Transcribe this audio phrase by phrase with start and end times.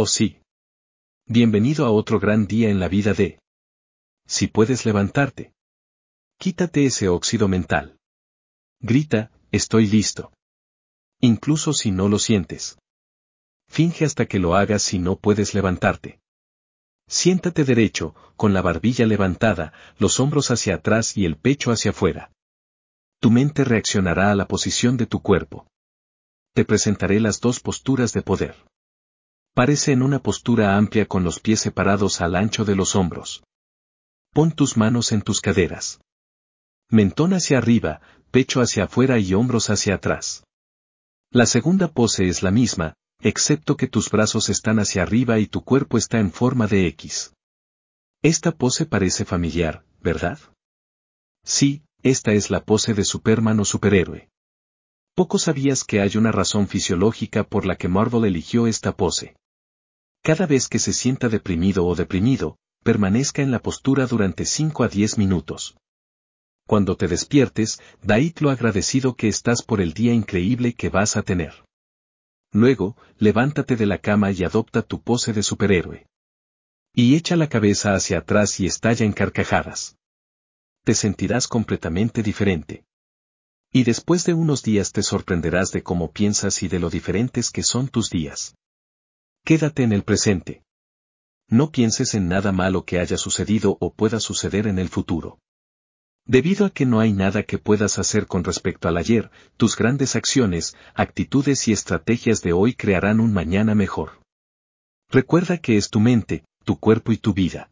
[0.00, 0.38] Oh sí.
[1.26, 3.40] Bienvenido a otro gran día en la vida de...
[4.28, 5.52] Si puedes levantarte.
[6.38, 7.98] Quítate ese óxido mental.
[8.78, 10.32] Grita, estoy listo.
[11.20, 12.78] Incluso si no lo sientes.
[13.66, 16.20] Finge hasta que lo hagas si no puedes levantarte.
[17.08, 22.30] Siéntate derecho, con la barbilla levantada, los hombros hacia atrás y el pecho hacia afuera.
[23.18, 25.66] Tu mente reaccionará a la posición de tu cuerpo.
[26.54, 28.54] Te presentaré las dos posturas de poder.
[29.58, 33.42] Parece en una postura amplia con los pies separados al ancho de los hombros.
[34.32, 36.00] Pon tus manos en tus caderas.
[36.88, 40.44] Mentón hacia arriba, pecho hacia afuera y hombros hacia atrás.
[41.32, 45.64] La segunda pose es la misma, excepto que tus brazos están hacia arriba y tu
[45.64, 47.34] cuerpo está en forma de X.
[48.22, 50.38] Esta pose parece familiar, ¿verdad?
[51.42, 54.28] Sí, esta es la pose de Superman o superhéroe.
[55.16, 59.34] Poco sabías que hay una razón fisiológica por la que Marvel eligió esta pose.
[60.28, 64.88] Cada vez que se sienta deprimido o deprimido, permanezca en la postura durante 5 a
[64.88, 65.78] 10 minutos.
[66.66, 71.22] Cuando te despiertes, daí lo agradecido que estás por el día increíble que vas a
[71.22, 71.64] tener.
[72.52, 76.06] Luego, levántate de la cama y adopta tu pose de superhéroe.
[76.94, 79.96] Y echa la cabeza hacia atrás y estalla en carcajadas.
[80.84, 82.84] Te sentirás completamente diferente.
[83.72, 87.62] Y después de unos días te sorprenderás de cómo piensas y de lo diferentes que
[87.62, 88.54] son tus días.
[89.48, 90.62] Quédate en el presente.
[91.48, 95.38] No pienses en nada malo que haya sucedido o pueda suceder en el futuro.
[96.26, 100.16] Debido a que no hay nada que puedas hacer con respecto al ayer, tus grandes
[100.16, 104.20] acciones, actitudes y estrategias de hoy crearán un mañana mejor.
[105.08, 107.70] Recuerda que es tu mente, tu cuerpo y tu vida.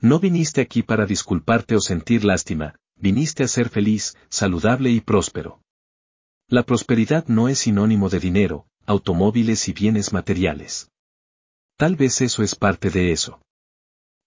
[0.00, 5.62] No viniste aquí para disculparte o sentir lástima, viniste a ser feliz, saludable y próspero.
[6.48, 10.90] La prosperidad no es sinónimo de dinero, automóviles y bienes materiales.
[11.76, 13.40] Tal vez eso es parte de eso.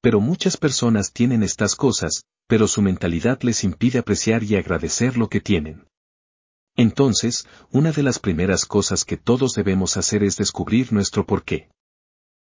[0.02, 5.28] Pero muchas personas tienen estas cosas, pero su mentalidad les impide apreciar y agradecer lo
[5.28, 5.86] que tienen.
[6.78, 11.70] Entonces, una de las primeras cosas que todos debemos hacer es descubrir nuestro porqué.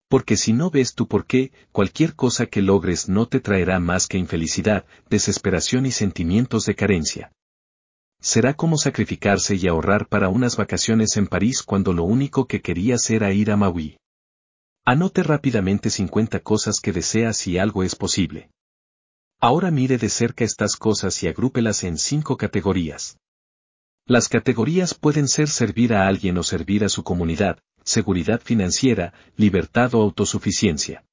[0.09, 4.19] Porque si no ves tu porqué, cualquier cosa que logres no te traerá más que
[4.19, 7.33] infelicidad, desesperación y sentimientos de carencia.
[8.25, 13.11] Será como sacrificarse y ahorrar para unas vacaciones en París cuando lo único que querías
[13.11, 13.99] era ir a Maui.
[14.83, 18.49] Anote rápidamente 50 cosas que deseas si algo es posible.
[19.41, 23.19] Ahora mire de cerca estas cosas y agrúpelas en cinco categorías.
[24.07, 29.95] Las categorías pueden ser servir a alguien o servir a su comunidad, seguridad financiera, libertad
[29.95, 31.05] o autosuficiencia.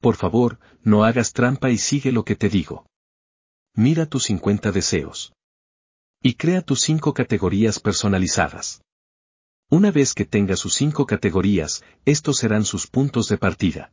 [0.00, 2.86] Por favor, no hagas trampa y sigue lo que te digo.
[3.74, 5.34] Mira tus 50 deseos.
[6.22, 8.82] Y crea tus cinco categorías personalizadas.
[9.68, 13.92] Una vez que tenga sus cinco categorías, estos serán sus puntos de partida.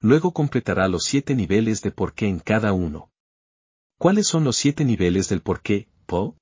[0.00, 3.10] Luego completará los siete niveles de por qué en cada uno.
[3.98, 6.36] ¿Cuáles son los siete niveles del por qué, Po?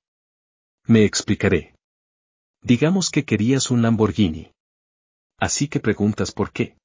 [0.85, 1.73] Me explicaré.
[2.61, 4.51] Digamos que querías un Lamborghini.
[5.39, 6.77] Así que preguntas por qué.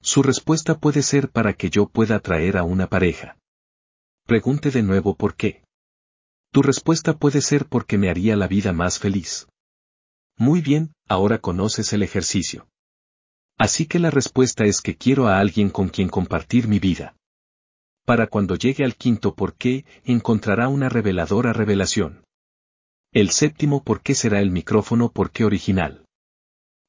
[0.00, 3.36] Su respuesta puede ser para que yo pueda atraer a una pareja.
[4.26, 5.65] Pregunte de nuevo por qué.
[6.52, 9.46] Tu respuesta puede ser porque me haría la vida más feliz.
[10.38, 12.68] Muy bien, ahora conoces el ejercicio.
[13.58, 17.16] Así que la respuesta es que quiero a alguien con quien compartir mi vida.
[18.04, 22.24] Para cuando llegue al quinto por qué, encontrará una reveladora revelación.
[23.12, 26.04] El séptimo por qué será el micrófono por qué original.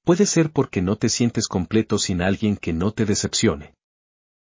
[0.03, 3.73] Puede ser porque no te sientes completo sin alguien que no te decepcione.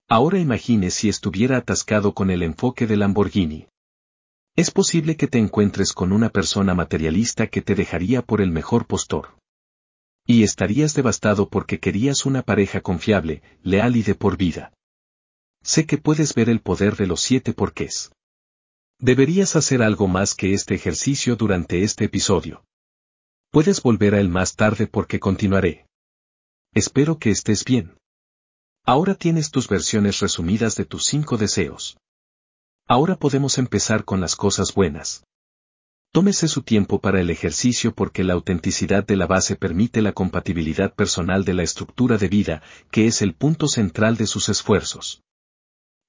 [0.08, 3.68] Ahora imagine si estuviera atascado con el enfoque de Lamborghini.
[4.56, 8.86] Es posible que te encuentres con una persona materialista que te dejaría por el mejor
[8.86, 9.36] postor.
[10.28, 14.72] Y estarías devastado porque querías una pareja confiable, leal y de por vida.
[15.64, 18.12] Sé que puedes ver el poder de los siete porqués.
[19.00, 22.64] Deberías hacer algo más que este ejercicio durante este episodio.
[23.50, 25.88] Puedes volver a él más tarde porque continuaré.
[26.76, 27.98] Espero que estés bien.
[28.86, 31.98] Ahora tienes tus versiones resumidas de tus cinco deseos.
[32.88, 35.24] Ahora podemos empezar con las cosas buenas.
[36.12, 40.94] Tómese su tiempo para el ejercicio porque la autenticidad de la base permite la compatibilidad
[40.94, 45.24] personal de la estructura de vida, que es el punto central de sus esfuerzos.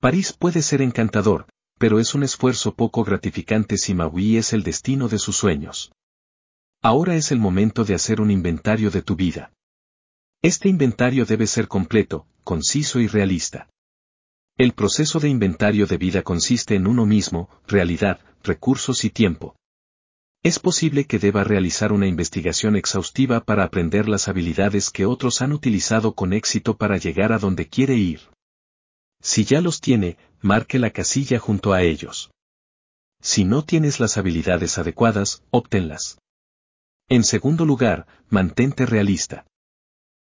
[0.00, 1.46] París puede ser encantador,
[1.78, 5.92] pero es un esfuerzo poco gratificante si Maui es el destino de sus sueños.
[6.82, 9.52] Ahora es el momento de hacer un inventario de tu vida.
[10.42, 13.70] Este inventario debe ser completo, conciso y realista.
[14.56, 19.56] El proceso de inventario de vida consiste en uno mismo, realidad, recursos y tiempo.
[20.44, 25.52] Es posible que deba realizar una investigación exhaustiva para aprender las habilidades que otros han
[25.52, 28.20] utilizado con éxito para llegar a donde quiere ir.
[29.20, 32.30] Si ya los tiene, marque la casilla junto a ellos.
[33.20, 36.18] Si no tienes las habilidades adecuadas, óptenlas.
[37.08, 39.46] En segundo lugar, mantente realista.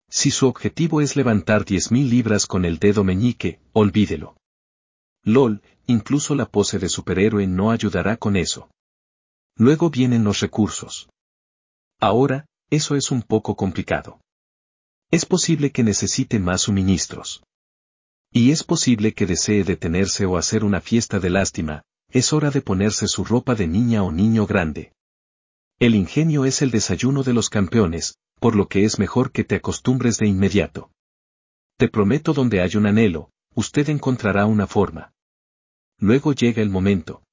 [0.10, 4.36] Si su objetivo es levantar 10.000 libras con el dedo meñique, olvídelo.
[5.24, 8.70] LOL, incluso la pose de superhéroe no ayudará con eso.
[9.56, 11.10] Luego vienen los recursos.
[12.00, 14.20] Ahora, eso es un poco complicado.
[15.12, 17.44] Es posible que necesite más suministros.
[18.32, 22.62] Y es posible que desee detenerse o hacer una fiesta de lástima, es hora de
[22.62, 24.94] ponerse su ropa de niña o niño grande.
[25.80, 29.56] El ingenio es el desayuno de los campeones, por lo que es mejor que te
[29.56, 30.92] acostumbres de inmediato.
[31.78, 35.14] Te prometo donde hay un anhelo, usted encontrará una forma.
[35.98, 37.24] Luego llega el momento.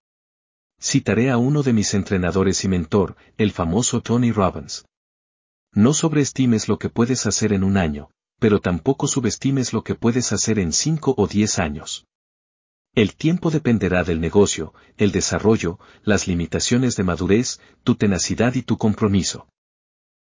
[0.81, 4.85] Citaré a uno de mis entrenadores y mentor, el famoso Tony Robbins.
[5.73, 10.32] No sobreestimes lo que puedes hacer en un año, pero tampoco subestimes lo que puedes
[10.32, 12.06] hacer en cinco o diez años.
[12.94, 18.79] El tiempo dependerá del negocio, el desarrollo, las limitaciones de madurez, tu tenacidad y tu
[18.79, 19.49] compromiso.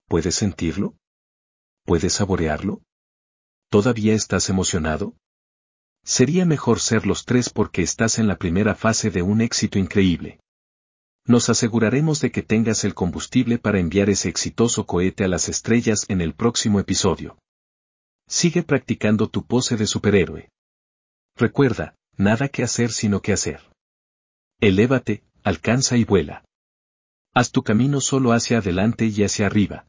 [0.09, 0.97] ¿Puedes sentirlo?
[1.85, 2.83] ¿Puedes saborearlo?
[3.69, 5.15] ¿Todavía estás emocionado?
[6.03, 10.41] Sería mejor ser los tres porque estás en la primera fase de un éxito increíble.
[11.27, 16.07] Nos aseguraremos de que tengas el combustible para enviar ese exitoso cohete a las estrellas
[16.09, 17.39] en el próximo episodio.
[18.27, 20.49] Sigue practicando tu pose de superhéroe.
[21.37, 23.61] Recuerda, nada que hacer sino que hacer.
[24.59, 26.47] Elévate, alcanza y vuela.
[27.35, 29.87] Haz tu camino solo hacia adelante y hacia arriba.